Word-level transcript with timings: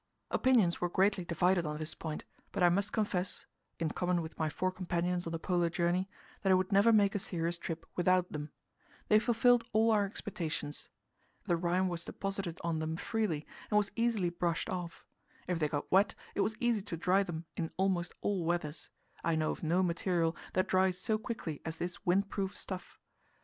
Opinions 0.31 0.81
were 0.81 0.89
greatly 0.89 1.23
divided 1.23 1.63
on 1.63 1.77
this 1.77 1.93
point; 1.93 2.25
but 2.51 2.63
I 2.63 2.69
must 2.69 2.91
confess 2.91 3.45
in 3.77 3.89
common 3.91 4.23
with 4.23 4.35
my 4.39 4.49
four 4.49 4.71
companions 4.71 5.27
on 5.27 5.31
the 5.31 5.37
Polar 5.37 5.69
journey 5.69 6.09
that 6.41 6.49
I 6.49 6.55
would 6.55 6.71
never 6.71 6.91
make 6.91 7.13
a 7.13 7.19
serious 7.19 7.59
trip 7.59 7.85
without 7.95 8.31
them. 8.31 8.49
They 9.09 9.19
fulfilled 9.19 9.63
all 9.73 9.91
our 9.91 10.03
expectations. 10.05 10.89
The 11.45 11.55
rime 11.55 11.87
was 11.87 12.03
deposited 12.03 12.57
on 12.63 12.79
them 12.79 12.97
freely, 12.97 13.45
and 13.69 13.77
was 13.77 13.91
easily 13.95 14.31
brushed 14.31 14.71
off. 14.71 15.05
If 15.45 15.59
they 15.59 15.67
got 15.69 15.91
wet, 15.91 16.15
it 16.33 16.41
was 16.41 16.55
easy 16.59 16.81
to 16.81 16.97
dry 16.97 17.21
them 17.21 17.45
in 17.55 17.69
almost 17.77 18.11
all 18.21 18.43
weathers; 18.43 18.89
I 19.23 19.35
know 19.35 19.51
of 19.51 19.61
no 19.61 19.83
material 19.83 20.35
that 20.53 20.65
dries 20.67 20.97
so 20.99 21.19
quickly 21.19 21.61
as 21.63 21.77
this 21.77 21.99
windproof 22.07 22.55
stuff. 22.55 22.97